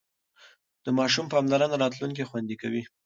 [0.85, 2.83] د ماشوم پاملرنه راتلونکی خوندي کوي.